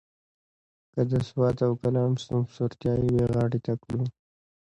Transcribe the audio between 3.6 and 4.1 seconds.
ته کړو.